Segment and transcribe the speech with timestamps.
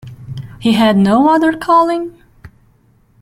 [0.59, 2.23] He had no other calling?